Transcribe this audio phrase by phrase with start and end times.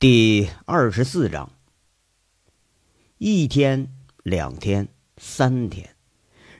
[0.00, 1.50] 第二十四章。
[3.18, 3.88] 一天、
[4.22, 4.86] 两天、
[5.16, 5.90] 三天，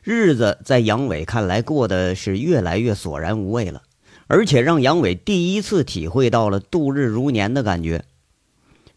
[0.02, 3.82] 日子在杨伟看来过得是越来越索然无味了，
[4.26, 8.04] 而且让杨伟第一次体会到了度日如年的感觉。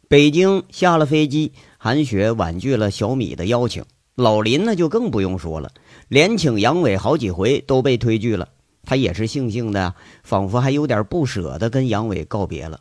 [0.07, 3.85] 北京下了飞机，韩雪婉拒了小米的邀请，
[4.15, 5.71] 老林呢就更不用说了，
[6.07, 8.49] 连请杨伟好几回都被推拒了。
[8.85, 12.79] 他也是悻悻的，仿佛还有点不舍得跟杨伟告别了。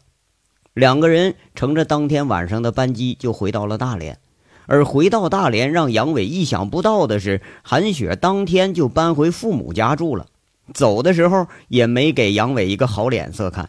[0.81, 4.19] 两个人乘着当天晚上的班机就回到了大连，
[4.65, 10.29] 而回到大连让杨伟意想不到的是，韩雪当天就搬回父母家住了。
[10.73, 13.69] 走的时候也没给杨伟一个好脸色看。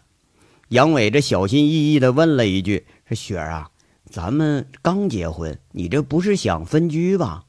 [0.70, 3.72] 杨伟这小心翼翼地问了一句：“说雪儿啊，
[4.10, 7.44] 咱们刚结婚，你这不是想分居吧？”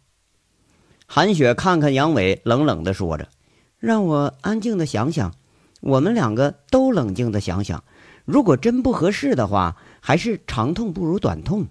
[1.06, 3.28] 韩雪看看杨伟，冷冷地说着
[3.78, 5.32] ：“让我安静地想想，
[5.82, 7.84] 我们两个都冷静地想想。”
[8.32, 11.66] 如果真不合适的话，还是长痛不如短痛。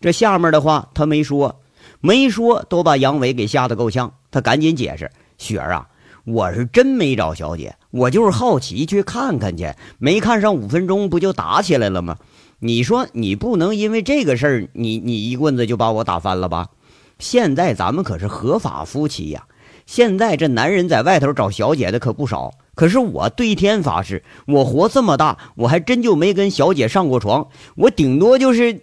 [0.00, 1.60] 这下面的话他没说，
[2.00, 4.14] 没说都把杨伟给吓得够呛。
[4.30, 5.86] 他赶紧解释：“雪儿啊，
[6.24, 9.70] 我是真没找小姐，我就是好奇去看看去。
[9.98, 12.16] 没看上五分钟，不就打起来了吗？
[12.58, 16.68] 你说你不能因为这个事儿，你你一棍子就把我打翻了吧？
[17.18, 19.44] 现在咱们可是合法夫妻呀。
[19.84, 27.48] 现在这男人在外头找小姐的可不少。”可是我对天发誓，我活这么大，我还真就没跟小姐上过床。
[27.74, 28.82] 我顶多就是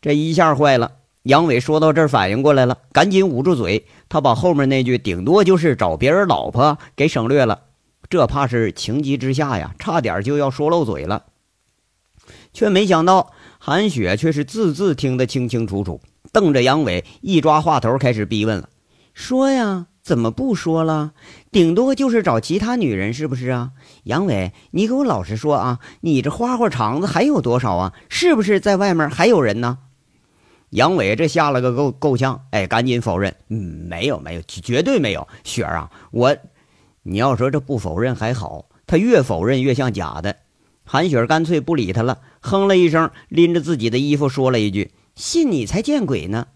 [0.00, 0.92] 这一下坏了。
[1.22, 3.86] 杨伟说到这儿反应过来了，赶紧捂住嘴。
[4.10, 7.62] 他把后面那句“顶多就是找别人老婆”给省略了。
[8.10, 11.24] 这怕是情急之下呀，差点就要说漏嘴了。
[12.52, 16.00] 却没想到韩雪却是字字听得清清楚楚，
[16.30, 18.68] 瞪着杨伟，一抓话头开始逼问了
[19.14, 21.12] ：“说呀。”怎么不说了？
[21.52, 23.72] 顶多就是找其他女人，是不是啊？
[24.04, 25.80] 杨伟，你给我老实说啊！
[26.00, 27.92] 你这花花肠子还有多少啊？
[28.08, 29.80] 是不是在外面还有人呢？
[30.70, 35.28] 杨伟这吓了个够够呛，哎，赶紧否认，没有没有，绝对没有。
[35.44, 36.34] 雪儿啊，我，
[37.02, 40.36] 你要说这不否认还好，他越否认越像假的。
[40.84, 46.46] 韩雪干脆不理他了，哼了一声，拎着自己的衣服说了一句：“信你才见鬼呢！”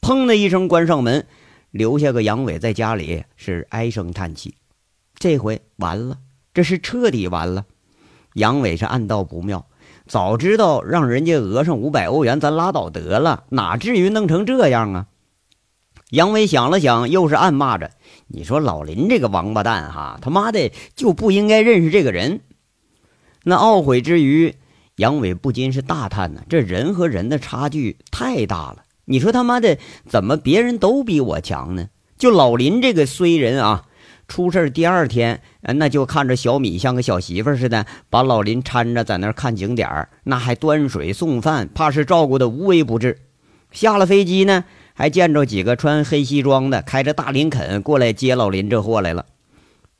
[0.00, 1.26] 砰的一声关上门。
[1.74, 4.54] 留下个杨伟在家里是唉声叹气，
[5.18, 6.18] 这回完了，
[6.52, 7.64] 这是彻底完了。
[8.34, 9.66] 杨伟是暗道不妙，
[10.06, 15.06] 早知道让人家讹上五百欧元，咱拉倒得了，哪至于弄成这样啊？
[16.10, 17.90] 杨伟想了想，又是暗骂着
[18.28, 22.42] ：“你说老林这个王八蛋，哈，他妈的就不应该认识这个人。”
[23.42, 24.54] 那懊悔之余，
[24.94, 28.83] 杨伟不禁是大叹呢：这人和人的差距太大了。
[29.06, 29.78] 你说他妈的
[30.08, 31.88] 怎么别人都比我强呢？
[32.16, 33.84] 就老林这个衰人啊，
[34.28, 43.18] 出事第二天，那就看着小米像个小媳妇似的，把老林搀着在那儿看景点那还端水送饭，怕是照顾的无微不至。
[43.72, 49.26] 下了飞机呢，还见着几个穿黑西装的，开着大林肯过来接老林这货来了。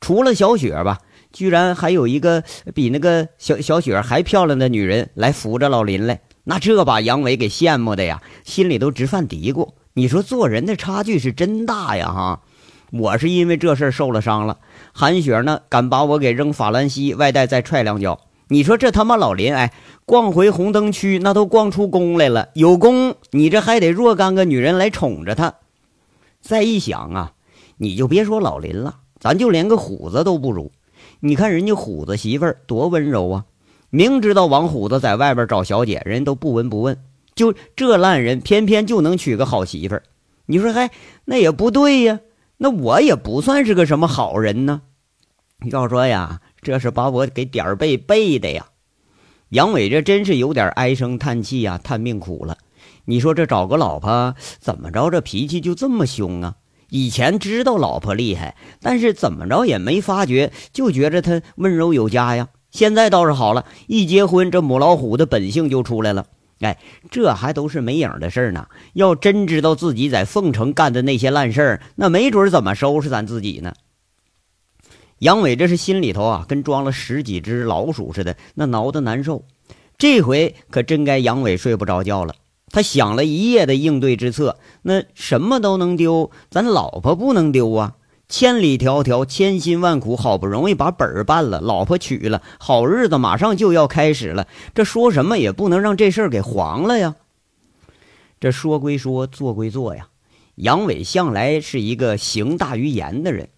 [0.01, 0.99] 除了小雪吧，
[1.33, 2.45] 居然还有一个
[2.75, 6.21] 比那个小小雪还漂亮的女人来扶着老林来。
[6.45, 9.71] 那这把杨伟给羡慕的呀，心里都直犯嘀咕。
[9.95, 12.41] 你说做人的差距是真大呀，哈！
[12.93, 14.59] 我是因为这事受了伤了，
[14.93, 18.21] 韩雪呢敢把我给扔法兰西外带再踹两脚。
[18.49, 19.73] 你说这他妈老林，哎，
[20.05, 22.51] 逛回红灯区那都逛出功来了。
[22.55, 25.55] 有功，你这还得若干个女人来宠着他。
[26.43, 27.33] 再一想啊，
[27.79, 30.71] 你就别说老林了，咱就连个虎子都不如。
[31.21, 33.45] 你看人家虎子媳妇儿多温柔啊！
[33.95, 36.99] 明知道王虎子在外边找小姐，人都不闻不问，
[37.37, 40.03] 就这烂人，偏偏就能娶个好媳妇儿。
[40.47, 40.91] 你说，嗨，
[41.27, 42.19] 那也不对呀。
[42.57, 44.83] 那我也不算是个什么好人呢。
[45.71, 48.67] 要说呀，这是把我给点儿背背的呀。
[49.51, 52.59] 杨伟这真是有点唉声叹气呀，叹命苦了。
[53.05, 55.09] 你说这找个老婆怎么着？
[55.09, 56.57] 这脾气就这么凶啊？
[56.89, 62.49] 以前知道老婆厉害，但是怎么着也没发觉，就觉着她温柔有加呀。
[62.75, 66.27] 现在倒是好了，一结婚，这母老虎的本性就出来了。
[66.59, 66.77] 哎，
[67.09, 68.67] 这还都是没影的事儿呢。
[68.95, 73.75] 要真知道自己在凤城干的那些烂事儿，那没准怎么收拾咱自己呢？
[75.21, 79.45] 杨伟这是心里头啊，跟装了十几只老鼠似的，那挠得难受。
[79.97, 82.35] 这回可真该杨伟睡不着觉了。
[82.71, 87.95] 他想了一夜的应对之策，那什么都能丢，咱老婆不能丢啊。
[88.37, 94.49] 千里迢迢，千辛万苦，好不容易把本儿办了，老婆娶了，好日子马上就要开始了。
[94.75, 97.15] 这说什么也不能让这事儿给黄了呀。
[98.41, 100.09] 这说归说，做归做呀。
[100.57, 103.51] 杨伟向来是一个行大于言的人，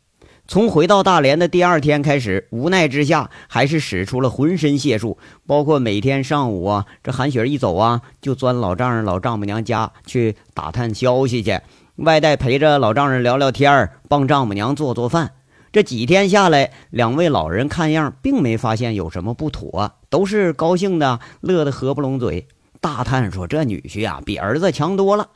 [0.47, 11.59] 从回到大连的第二天开始，无奈之下，还是使出了浑身解数，包括每天上午啊，这韩雪一走啊，就钻老丈人、老丈母娘家去打探消息去，
[11.97, 15.33] 外带陪着老丈人聊聊天帮丈母娘做做饭。
[15.73, 22.49] 这几天下来，两位老人看样并没发现有什么不妥，都是高兴的，乐得合不拢嘴，
[22.81, 25.29] 大叹说：“这女婿啊，比儿子强多了。”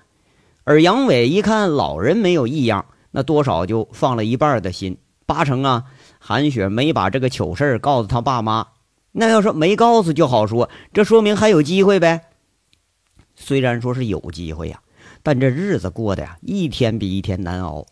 [0.64, 2.86] 而杨伟一看老人没有异样。
[3.12, 4.96] 那多少就放了一半的心，
[5.26, 5.84] 八成啊，
[6.20, 8.68] 韩雪没把这个糗事告诉他爸妈。
[9.12, 12.20] 那要说没告诉就好说，这说明还有机会呗。
[13.34, 14.80] 虽然说是有机会呀，
[15.22, 17.86] 但这日子过得呀，一天比一天难熬。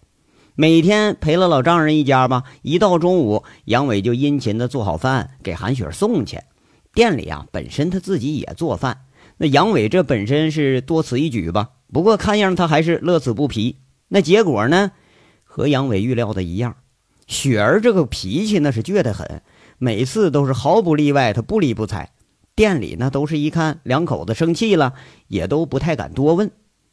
[0.54, 6.40] 每天陪了老丈人一家吧，一到中午，杨伟就殷勤的做好饭给韩雪送去。
[6.92, 9.02] 店里啊，本身他自己也做饭，
[9.36, 11.70] 那杨伟这本身是多此一举吧。
[11.92, 13.76] 不过看样他还是乐此不疲。
[14.08, 14.90] 那结果呢？
[15.44, 16.76] 和杨伟预料的一样，
[17.26, 19.42] 雪儿这个脾气那是倔得很，
[19.78, 22.10] 每次都是毫不例外，他不理不睬。
[22.54, 24.94] 店里呢都是一看两口子生气了，
[25.28, 26.50] 也都不太敢多问。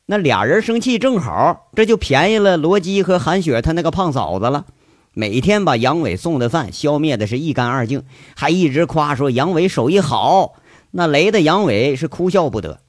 [0.08, 4.66] 那俩人生气正好，这就便宜了罗基和韩雪他那个胖嫂子了。
[5.14, 8.04] 每天把杨伟送的饭消灭的是一干二净，
[8.36, 10.54] 还一直夸说杨伟手艺好，
[10.92, 12.82] 那雷的杨伟是哭笑不得。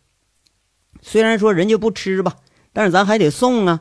[1.01, 2.35] 虽然说人家不吃吧，
[2.75, 3.81] 但是咱还得送啊。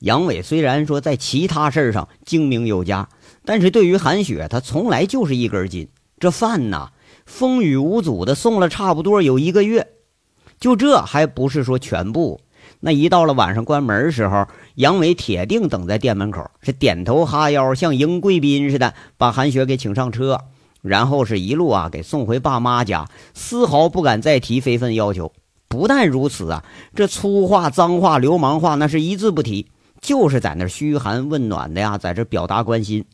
[0.00, 3.08] 杨伟虽然说在其他事儿上精明有加，
[3.44, 5.88] 但是对于韩雪，他从来就是一根筋。
[6.18, 6.90] 这饭呐，
[7.26, 9.86] 风雨无阻的送了差不多有一个月，
[10.58, 12.40] 就这还不是说全部。
[12.80, 20.40] 那一到了晚上关门时候，杨伟铁定等在店门口，是点头哈腰，像迎贵宾似的，把韩雪给请上车，
[20.82, 25.32] 然后是一路啊给送回爸妈家，丝毫不敢再提非分要求。
[25.68, 26.64] 不但如此啊，
[26.94, 29.66] 这粗话、脏话、流氓话，那是一字不提。
[30.00, 33.04] 就是在那嘘寒问暖的呀，在这表达关心，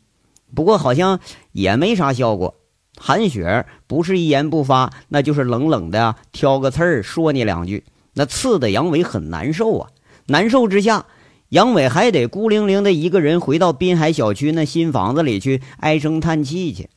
[0.53, 1.19] 不过好像
[1.51, 2.53] 也没啥效果。
[2.95, 7.83] 韩雪不是一言不发，那就是冷冷的，挑个刺儿说你两句，
[8.13, 9.89] 那刺的杨伟很难受啊。
[10.27, 11.05] 难受之下，
[11.49, 16.89] 杨伟还得孤零零的一个人回到滨海小区那新房子里去唉声叹气去。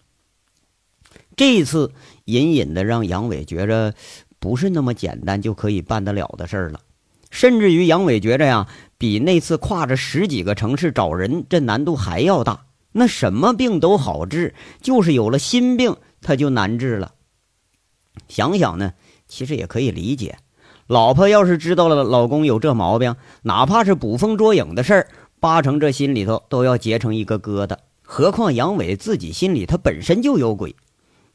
[1.36, 1.92] 这次
[2.24, 3.94] 隐隐的让杨伟觉着
[4.38, 6.80] 不是那么简单就可以办得了的事儿了，
[7.30, 8.68] 甚至于杨伟觉着呀。
[8.98, 12.64] 比那次跨着十几个城市找人，这难度还要大。
[12.92, 17.12] 那什么病都好治，就是有了心病，他就难治了。
[18.26, 18.94] 想想呢，
[19.28, 20.38] 其实也可以理解。
[20.86, 25.08] 老婆要是知道了老公有这毛病，哪怕是捕风捉影的事儿，
[25.40, 27.76] 八成这心里头都要结成一个疙瘩。
[28.02, 30.76] 何况杨伟自己心里他本身就有鬼，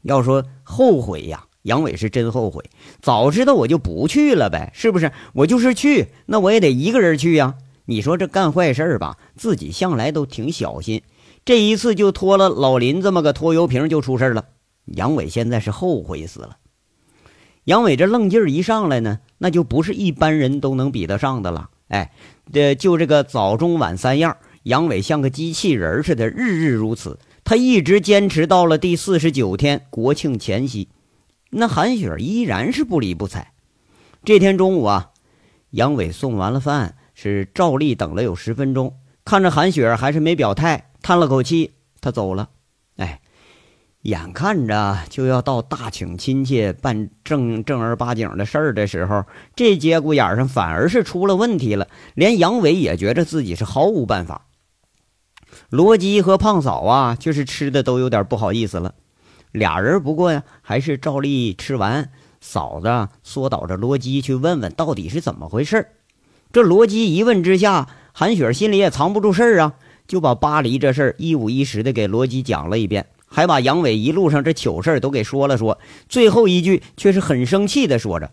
[0.02, 1.44] 要说后悔呀。
[1.62, 2.64] 杨伟是真后悔，
[3.00, 5.12] 早知道我就不去了呗，是不是？
[5.32, 7.54] 我就是去，那我也得一个人去呀。
[7.84, 11.02] 你说这干坏事吧，自己向来都挺小心，
[11.44, 14.46] 这一次就拖了老林这么个拖油瓶就出事了。
[14.86, 16.56] 杨伟现在是后悔死了。
[17.64, 21.70] 杨伟这愣劲儿一上来呢，那就不是一般人都能比得上的了。
[21.88, 22.12] 哎，
[22.52, 27.18] 这就这个早中晚三样，杨伟像个机器人似的，日日如此。
[27.44, 30.88] 他一直坚持到了第四十九天国庆前夕。
[31.50, 33.52] 那韩雪依然是不理不睬。
[34.24, 35.10] 这天中午啊，
[35.70, 42.48] 杨伟送完了饭，是照例等了有十分钟，看着韩雪还是没表态，叹了口气，他走了。
[42.96, 43.20] 哎，
[44.02, 51.86] 眼看着就要到大请亲戚办正正儿八经的事儿的时候，这节骨眼上反而是出了问题了。
[52.14, 54.46] 连杨伟也觉着自己是毫无办法。
[55.70, 58.94] 罗基和胖嫂啊，就是吃的都有点不好意思了。
[59.52, 62.10] 俩人不过呀，还是照例吃完。
[62.40, 65.86] 嫂子缩导着罗基去问问到底是怎么回事
[66.52, 69.74] 这罗基一问之下，韩雪心里也藏不住事儿啊，
[70.08, 75.78] 就把巴黎这事儿一五一十的给罗基讲了一遍，还把杨伟一路上这糗事都给说了说。
[76.08, 78.30] 最后一句却是很生气的说着。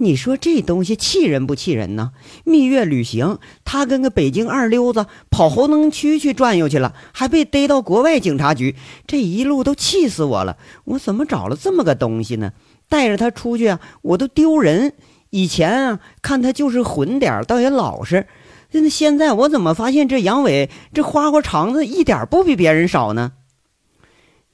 [0.00, 2.12] 你说这东西气人不气人呢？
[2.44, 8.76] 蜜月旅行，他跟个北京二流子跑侯能区去转悠去了，还被逮到国外警察局，
[9.08, 10.56] 这一路都气死我了！
[10.84, 12.52] 我怎么找了这么个东西呢？
[12.88, 14.92] 带着他出去啊，我都丢人。
[15.30, 18.28] 以前啊，看他就是混点倒也老实。
[18.70, 23.32] 那现在我怎么发现这杨伟这花花肠子一点不比别人少呢？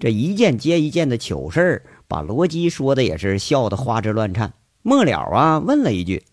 [0.04, 4.52] 这一件接一件的糗事儿，把罗辑说的也是笑得花枝乱颤。
[4.82, 6.26] 末了啊，问了一句：“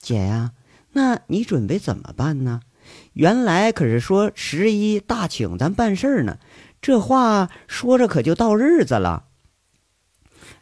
[0.00, 0.52] 姐呀，
[0.92, 2.62] 那你准备怎么办呢？
[3.12, 6.38] 原来可是说十一大请咱办事儿呢，
[6.80, 9.24] 这话说着可就到日子了。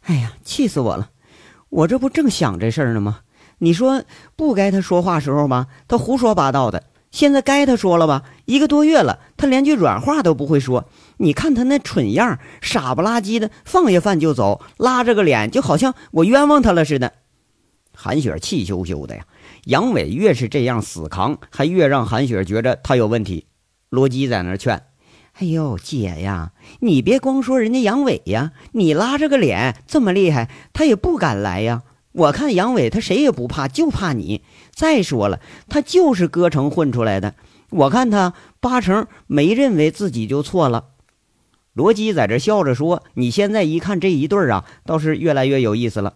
[0.00, 1.11] 哎呀，气死我了！
[1.68, 3.20] 我这不正想这事儿呢吗？
[3.58, 4.02] 你说
[4.35, 6.82] 不该他说话时候吧，他胡说八道的；
[7.16, 8.25] 现在该他说了吧？
[8.44, 10.85] 一个多月了，他连句软话都不会说。
[11.16, 17.14] 你看他那蠢样，傻不拉几的，放下饭就走，拉着个脸，就好像我冤枉他了似的。
[17.94, 19.25] 韩雪气羞羞的呀。
[19.64, 23.46] 杨伟越是这样死扛，还越让韩雪觉着他有问题。
[23.88, 24.82] 罗基在那劝
[25.40, 31.82] ：“哎呦，姐呀，你别光说人家杨伟呀，你拉着个脸这么厉害，他也不敢来呀。
[32.12, 34.42] 我看杨伟他谁也不怕，就怕你。
[34.76, 37.35] 再说了，他就是歌城混出来的，
[37.71, 40.85] 我看他八成没认为自己就错了。”
[41.73, 46.14] 罗基在这笑着说：“你现在一看这一对儿啊，倒是越来越有意思了。”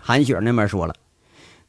[0.00, 0.94] 韩雪那边说了：“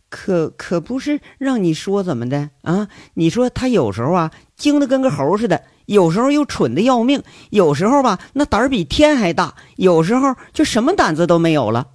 [0.09, 2.87] 可可不是让你说怎么的啊？
[3.15, 11.87] 你说他有时候啊，精的跟个猴似的；有时候又蠢的要命；有时候吧，那胆儿比天还大；有时候就什么胆子都没有了。”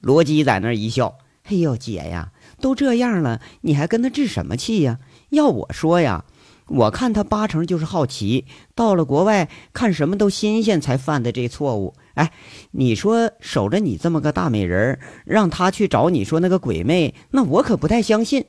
[0.00, 1.18] 罗基在那一笑
[1.50, 4.98] ：“哎呦，姐呀，都这样了，你还跟他置什么气呀？
[5.30, 6.24] 要我说呀。”
[6.70, 11.94] 我看他八成就是好奇，到了国外看什么都新鲜才犯的这错误。
[12.12, 12.30] 哎，
[12.72, 18.44] 你说守着你这么个大美人，让他去找你说那个鬼魅，那我可不太相信。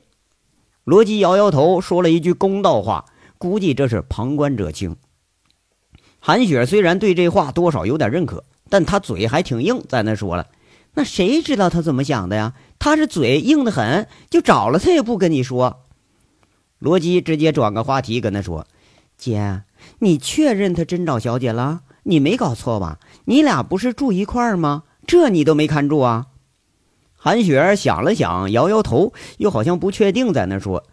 [0.84, 3.06] 罗辑摇摇头，说了一句公道话，
[3.38, 4.96] 估计这是旁观者清。
[6.18, 10.46] 韩雪虽然对这话多少有点认可，但他嘴还挺硬，在那说了
[10.94, 12.54] ：“那谁知道他怎么想的呀？
[12.78, 15.84] 他是嘴硬的很，就找了他也不跟你说。”
[16.80, 18.66] 罗辑直接转个话题跟他说
[19.16, 19.62] ：“姐，
[19.98, 21.82] 你确认他真找小姐了？
[22.04, 22.98] 你没搞错吧？
[23.26, 24.84] 你俩不是住一块儿吗？
[25.06, 26.26] 这你都没看住啊？”
[27.14, 30.84] 韩雪想了想，摇摇头，又好像不确定，在那说：“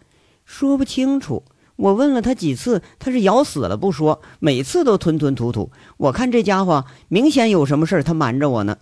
[0.44, 1.42] 说不清楚。
[1.76, 5.70] 我问了他几次，他是咬死了不说，每次都吞吞吐吐。
[5.96, 8.76] 我看这家伙明显有什么事儿，他瞒着我呢。”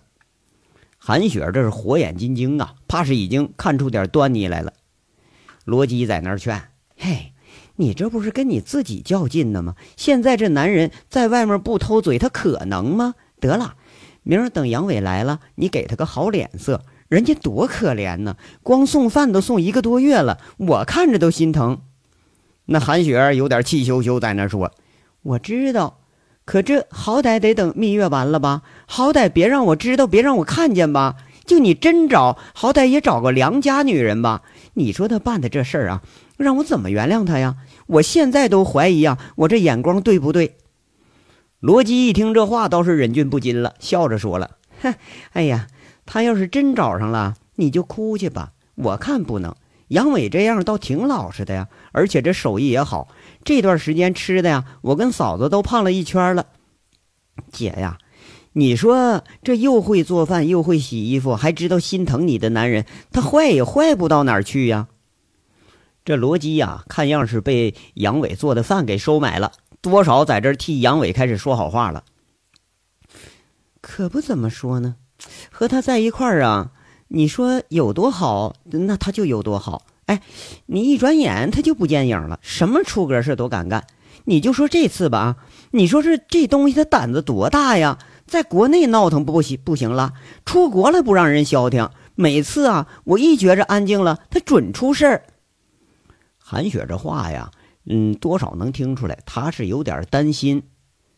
[1.07, 4.73] 韩雪这是火眼金睛啊，怕是已经看出点端倪来了。
[5.63, 6.61] 罗辑在那儿劝。
[6.97, 7.31] 嘿，
[7.77, 9.75] 你这不是跟你自己较劲呢吗？
[9.95, 13.15] 现在这男人在外面不偷嘴，他可能吗？
[13.39, 13.75] 得了，
[14.23, 16.83] 明儿等杨伟来了，你给他个好脸色。
[17.07, 21.83] 人家多可怜呢，光送饭都送一个多月了，我看着都心疼。
[22.65, 24.73] 那韩雪有点气羞羞，在那说
[25.23, 26.01] ：“我知道，
[26.47, 28.61] 可这好歹得等蜜月完了吧？
[28.85, 31.17] 好歹别让我知道，别让我看见吧？
[31.45, 34.43] 就你真找，好歹也找个良家女人吧？
[34.75, 36.01] 你说他办的这事儿啊？”
[36.37, 37.57] 让我怎么原谅他呀？
[37.87, 40.55] 我现在都怀疑呀，我这眼光对不对？
[41.59, 44.51] 罗辑一听这话，倒是忍俊不禁了，笑着说了
[44.81, 44.95] ：“哼，
[45.33, 45.67] 哎呀，
[46.05, 48.53] 他要是真找上了，你就哭去吧。
[48.75, 49.53] 我看不能。
[49.87, 53.07] 杨伟这样倒挺老实的呀，而且这手艺也好。
[53.43, 56.47] 这段时间吃的呀，我跟嫂子都胖了一圈了。
[57.51, 57.97] 姐呀，
[58.53, 64.87] 你说这又会做饭又会洗衣服，还知道心疼你的男人，他坏也坏不到哪儿去呀。”
[66.03, 69.51] 这罗基呀，看样是被杨伟做的饭给收买了，
[69.81, 72.03] 多少在这替杨伟开始说好话了。
[73.81, 74.95] 可不怎么说呢，
[75.51, 76.71] 和他在一块儿啊，
[77.09, 79.85] 你说有多好，那他就有多好。
[80.07, 80.21] 哎，
[80.67, 83.85] 你一转眼他就不见影了，什么出格事都敢干。
[84.25, 85.37] 你就说这次吧，
[85.71, 87.97] 你说这这东西他胆子多大呀？
[88.25, 90.13] 在国内闹腾不行不行了，
[90.45, 91.89] 出国了不让人消停。
[92.15, 95.23] 每次啊，我一觉着安静了，他准出事儿。
[96.37, 97.51] 韩雪这话呀，
[97.85, 100.63] 嗯，多少能听出来，他是有点担心。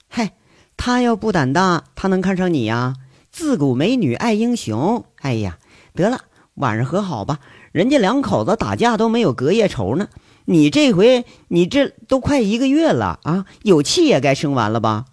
[0.08, 0.34] 嗨，
[0.77, 2.96] 他要不胆大，他能看上你呀？
[3.31, 5.05] 自古美女爱英雄。
[5.22, 5.58] 哎呀，
[5.93, 6.22] 得了，
[6.55, 7.39] 晚上和好吧。
[7.72, 10.08] 人家两口子打架都没有隔夜仇呢。
[10.46, 15.05] 你这回，你这都快一个月了啊，有气也该生完了吧？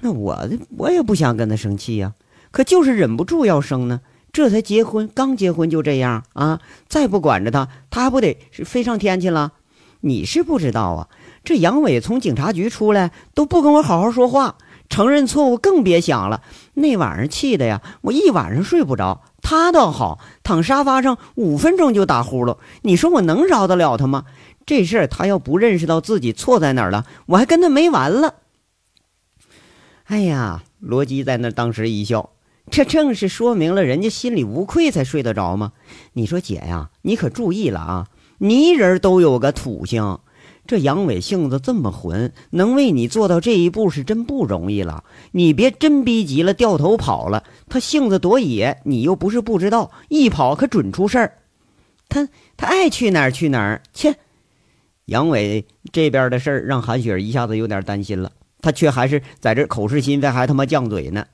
[0.00, 2.14] 那我我也不想跟他生气呀，
[2.50, 4.00] 可就是忍不住要生呢。
[4.32, 6.60] 这才结婚，刚结婚就这样啊！
[6.86, 9.54] 再不管着他，他还不得飞上天去了？
[10.02, 11.08] 你是不知道啊，
[11.42, 14.56] 这杨伟从警察局出来都不跟我好好说话，
[14.90, 16.42] 承认错误更别想了。
[16.74, 19.22] 那晚上气的呀，我一晚上睡不着。
[19.40, 22.58] 他倒好，躺沙发上五分钟就打呼噜。
[22.82, 24.26] 你说我能饶得了他吗？
[24.66, 28.34] 这事儿他要不认识到自己错在哪儿了，我还跟他没完了。
[30.04, 32.30] 哎呀，罗辑在那当时一笑。
[32.70, 35.72] 这正是说明了人家心里无愧才睡得着吗？
[36.12, 38.06] 你说姐呀，你可注意了啊！
[38.38, 40.18] 泥人都有个土性，
[40.70, 45.02] 这杨伟性子这么混，能为你做到这一步是真不容易了。
[45.32, 51.38] 你别真逼急了掉头跑了，他性子多野，你又不是不知道，一跑可准出事儿。
[52.08, 54.14] 他他爱去哪儿去哪儿，切！
[55.06, 58.30] 杨伟这边的事儿让韩雪一下子有点担心了，
[58.62, 61.26] 他却还是在这口是心非，还他妈犟嘴呢。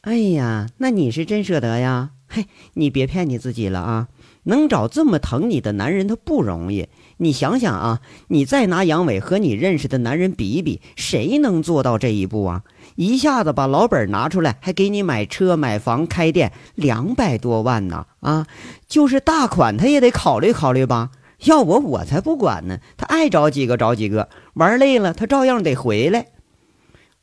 [0.00, 2.12] 哎呀，那你是真舍得呀？
[2.28, 4.08] 嘿，你别骗你自己了啊！
[4.44, 6.88] 能找这么疼你的男人，他不容易。
[7.18, 12.62] 你想想啊，你再拿杨伟和你认识的男人比比，谁能做到这一步啊？
[12.96, 18.06] 一下子把老本拿出来，还给你买车、买房、开店，两百多万呢！
[18.20, 18.46] 啊，
[18.88, 21.10] 就是大款他也得考虑考虑吧。
[21.44, 22.78] 要我，我才不管呢。
[22.96, 26.28] 他爱找几个找几个，玩累了他照样得回来。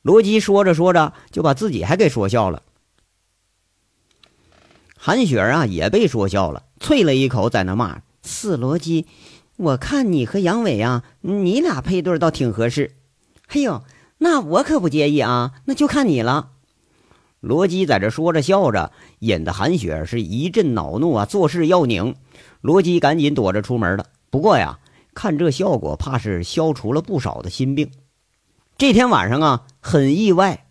[0.01, 2.63] 罗辑说着说着，就把自己还给说笑了。
[4.95, 9.05] 韩雪啊，也被说笑了，啐了一口，在那骂：“死罗基！
[9.57, 12.95] 我看你和杨伟啊，你俩配对倒挺合适。
[13.47, 13.83] 哎呦，
[14.19, 16.51] 那我可不介意啊，那就看你了。”
[17.39, 22.15] 罗基在这说着笑着，引得韩雪是一阵恼怒啊，做事要拧。
[22.61, 24.07] 罗基赶紧躲着出门了。
[24.29, 24.79] 不过呀，
[25.13, 27.91] 看这效果，怕是消除了不少的心病。
[28.77, 30.65] 这天晚上啊，很意外，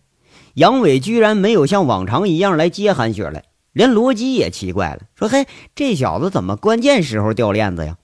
[0.53, 3.43] 杨伟居然没有像往常一样来接韩雪来。
[3.77, 7.95] 连罗辑也奇怪了，说：“嘿，这小子怎么关键时候掉链子呀？”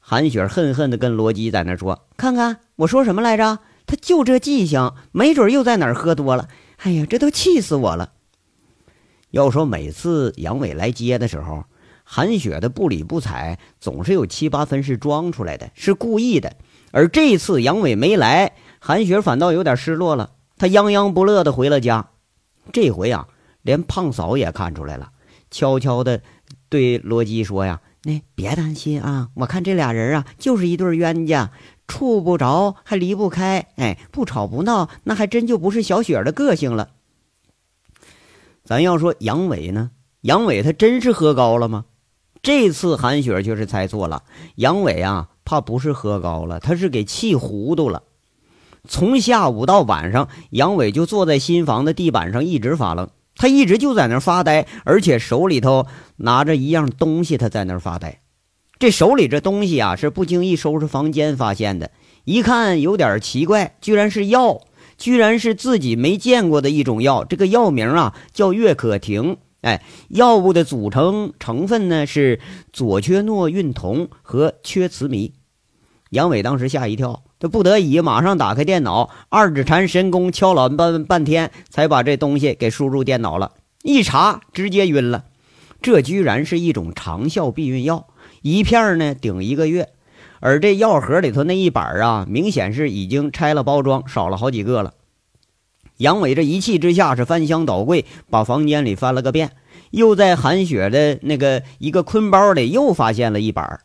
[0.00, 3.58] 韩雪恨恨地跟罗辑在那说：“看看我说什么来着？
[3.86, 6.48] 他就这记性，没准又在哪儿喝多了。
[6.78, 8.12] 哎呀，这都气死我了！”
[9.32, 11.64] 要说每次杨伟来接的时候，
[12.02, 16.56] 韩雪的不理不睬，总是有七八分是装出来的，是故意的。
[16.90, 22.08] 而这次杨伟没来，韩雪反倒有点失落了，她泱泱不乐地回了家。
[22.72, 23.28] 这回啊。
[23.66, 25.10] 连胖嫂也看出来了，
[25.50, 26.22] 悄悄的
[26.68, 31.50] 对罗辑说：“呀，那别担心啊，我看这俩人啊，就是一对冤家，
[31.88, 33.66] 处不着还离不开。
[33.74, 36.90] 哎，不吵不闹，那还真就不是小雪的个性了。
[38.62, 41.86] 咱要说杨伟呢，杨伟他真是喝高了吗？
[42.42, 44.22] 这次韩雪却是猜错了，
[44.54, 48.04] 杨伟啊，怕不是喝高了，他是给气糊涂了。
[48.88, 58.20] 从下午到晚上，杨伟就坐在新房的地板上，一直发愣。”他一直就在那儿发呆，而且手里头拿着一样东西，他在那儿发呆。
[58.78, 61.90] 这手里这东西啊，是不经意收拾房间发现的，
[62.24, 64.60] 一看有点奇怪，居然是药，
[64.98, 67.24] 居然是自己没见过的一种药。
[67.24, 69.36] 这个药名啊叫月可婷。
[69.62, 72.38] 哎，药物的组成成分呢是
[72.72, 75.32] 左缺诺孕酮和缺雌醚。
[76.10, 77.22] 杨伟当时吓一跳。
[77.38, 83.52] 他不得已，马上打开电脑，二指禅神功敲了半半天，才把这东西给输入电脑了。
[83.82, 85.24] 一查，直接晕了。
[85.82, 88.06] 这居然是一种长效避孕药，
[88.40, 89.90] 一片呢顶一个月。
[90.40, 94.94] 而这药盒里头那一板啊，明显是已经拆了包装，少了好几个了。
[95.98, 99.52] 杨伟这一气之下是翻箱倒柜，把房间里翻了个遍，
[99.90, 103.80] 又在韩雪的那个一个坤包里又发现了一板。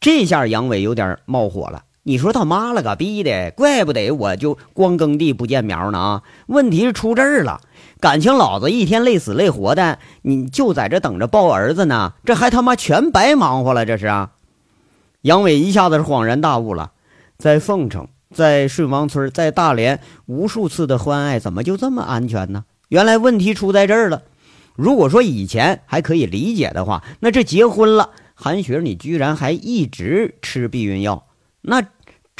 [0.00, 1.84] 这下杨伟有点冒火了。
[2.10, 6.22] 你说他妈了个逼的，怪不得我就光耕地不见苗呢啊！
[6.48, 7.60] 问题是出这儿了，
[8.00, 14.32] 感情老子一天累死累活的，你就在这等着抱儿子呢，这还他妈全白忙活了，这是啊！
[15.20, 16.90] 杨伟一下子是恍然大悟了，
[17.38, 22.64] 在凤城，在顺王村，在大连，无数次的欢爱，怎么就这么安全呢？
[22.88, 24.22] 原来问题出在这儿了。
[24.74, 31.26] 如果说以前还可以理解的话，那这结婚了，韩雪你居然还一直吃避孕药。
[31.62, 31.82] 那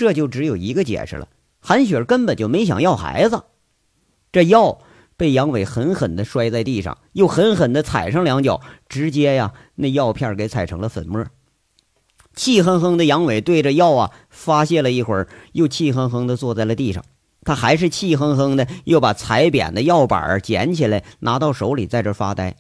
[0.01, 1.29] 这就只有一个解释了，
[1.61, 3.45] 韩雪根本就没想要孩子。
[4.33, 4.81] 这药
[5.19, 11.27] 被杨伟狠狠地摔在地上，又狠狠地踩上两脚，直接呀，那药片给踩成了粉末。
[12.35, 17.05] 气哼哼的杨伟对着药啊发泄了一会儿，又气哼哼地坐在了地上。
[17.43, 22.57] 他还是气哼哼的，又把踩扁的药板捡起来，拿到手里，在这发呆。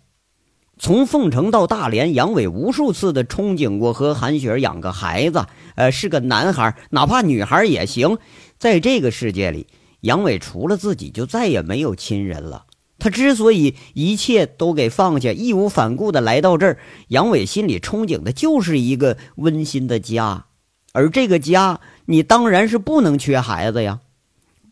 [0.82, 8.16] 从凤城到大连，杨伟无数次的憧憬过和韩雪养个孩子，呃，是个男孩，哪怕女孩也行。
[8.58, 9.66] 在这个世界里，
[10.00, 12.64] 杨伟除了自己就再也没有亲人了。
[12.98, 20.46] 他之所以一切都给放下，义无反顾的来到这儿，杨伟心里憧憬的就是一个温馨的家。
[20.94, 24.00] 而这个家，你当然是不能缺孩子呀，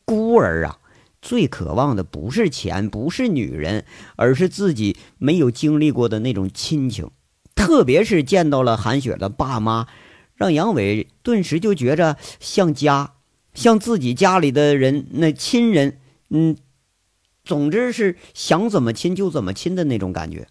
[0.06, 0.77] 孤儿啊。
[1.20, 3.85] 最渴望的不是钱，不是女人，
[4.16, 7.11] 而是自己没有经历过的那种亲情。
[7.54, 9.88] 特别是见到了韩雪的爸妈，
[10.35, 13.14] 让杨伟顿时就觉着像家，
[13.52, 15.98] 像自己家里的人，那亲人，
[16.31, 16.57] 嗯，
[17.44, 20.46] 总之是想怎么亲就怎么亲的那种感觉。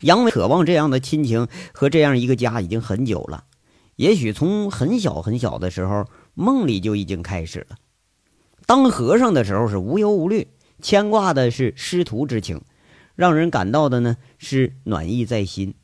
[0.00, 3.44] 杨伟渴望这样的亲情和这样一个家已经很久了，
[3.94, 6.04] 也许从很小很小的时候，
[6.34, 7.76] 梦里就已经开始了。
[8.66, 10.48] 当和尚的时候是无忧无虑，
[10.82, 12.60] 牵挂的是师徒之情，
[13.14, 15.74] 让人感到的呢是暖意在心。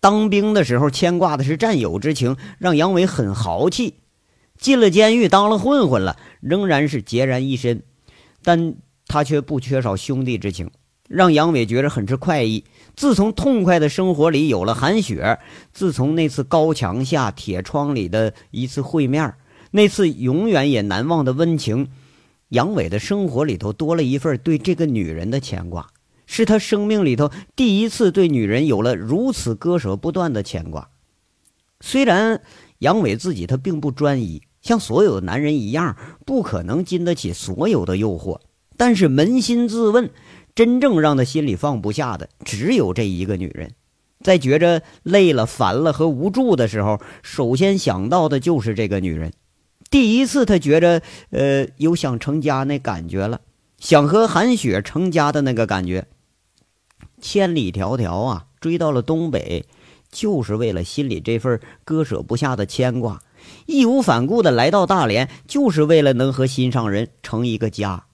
[0.00, 3.94] 当兵的时候牵挂的是战友之情，让杨伟很豪气。
[4.58, 7.82] 进了监狱当了混混了，仍然是孑然一身，
[8.42, 8.74] 但
[9.06, 10.70] 他却不缺少兄弟之情。
[11.08, 12.64] 让杨伟觉着很是快意。
[12.96, 15.38] 自从痛快的生活里有了韩雪，
[15.72, 19.34] 自从那次高墙下铁窗里的一次会面，
[19.70, 21.88] 那次永远也难忘的温情，
[22.54, 25.88] 杨伟的生活里头多了一份对这个女人的牵挂，
[26.24, 30.88] 是他生命里头第一次对女人有了如此割舍不断的牵挂。
[31.80, 32.40] 虽然
[32.78, 38.38] 杨伟自己他并不专一，像所有的男人一样，不可能经得起所有的诱惑，
[38.76, 40.10] 但是扪心自问。
[40.54, 43.72] 真正让他心里放不下的，只有这一个女人。
[44.22, 49.32] 在觉着累了、烦了和无助的时候，首先想到的就是这个女人。
[49.94, 53.42] 第一次，他觉着，呃，有想成家那感觉了，
[53.78, 56.08] 想和韩雪成家的那个感觉。
[57.20, 59.66] 千里迢迢啊，追到了东北，
[60.10, 63.20] 就是为了心里这份割舍不下的牵挂。
[63.66, 68.06] 义无反顾的来到大连，就是为了能和心上人成一个家。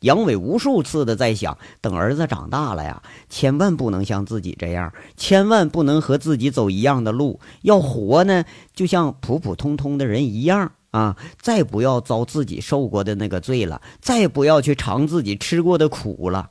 [0.00, 7.38] 杨伟无数次的在想，等儿子长大了呀，千万不能像自己这样，千万不能和自己走一样的路。
[7.60, 11.16] 要活呢，就像普普通通的人一样啊！
[11.40, 16.50] 再不要遭自己受过的那个罪了，再不要去尝自己吃过的苦了。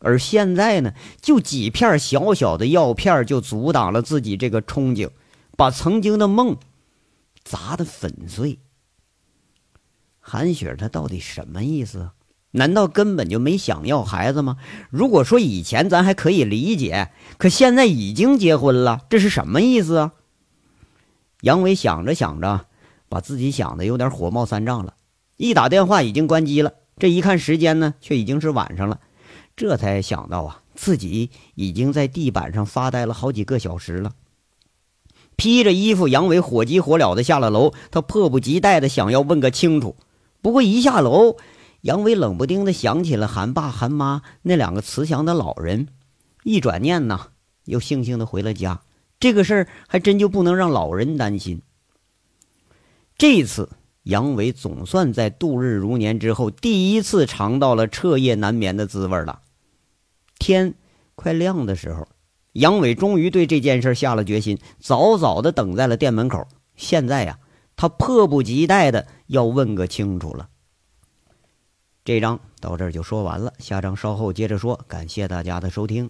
[0.00, 5.10] 而现在呢，就几片小小的药片，就阻挡了自己这个憧憬，
[5.56, 6.56] 把曾经的梦
[7.44, 8.58] 砸得粉碎。
[10.18, 12.10] 韩雪，她到底什么意思？
[12.52, 14.56] 难道根本就没想要孩子吗？
[14.88, 20.12] 如果说以前咱还可以理解，可现在已经结婚了，这是什么意思啊？
[21.42, 22.66] 杨伟想着想着，
[23.08, 24.94] 把自己想的有点火冒三丈了。
[25.36, 29.00] 一打电话已经关机了，这一看时间呢，却已经是晚上了。
[29.56, 34.12] 这才想到啊，自己已经在地板上发呆了好几个小时了。
[35.36, 39.96] 披着衣服，杨伟火急火燎的下了楼，他迫不及待的想要问个清楚。
[40.42, 41.36] 不过一下楼。
[41.82, 45.86] 杨伟冷不丁的想起了韩爸韩妈那两个慈祥的老人，
[46.42, 47.28] 一转念呐，
[47.66, 48.80] 又悻悻的回了家。
[49.20, 51.62] 这个事儿还真就不能让老人担心。
[53.18, 53.68] 这次
[54.04, 59.42] 杨伟总算在度日如年之后，第一次尝到了彻夜难眠的滋味了。
[60.38, 60.74] 天
[61.16, 62.06] 快亮的时候，
[62.52, 66.46] 杨伟终于对这件事下了决心，早早的等在了店门口。
[66.76, 67.40] 现在呀，
[67.74, 70.48] 他迫不及待的要问个清楚了。
[72.04, 74.80] 这章到这儿就说完了，下章稍后接着说。
[74.86, 76.08] 感谢大家的收听。